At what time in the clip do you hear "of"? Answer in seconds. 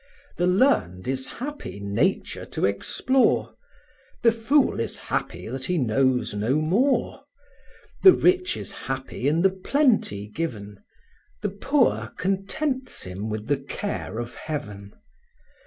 14.17-14.33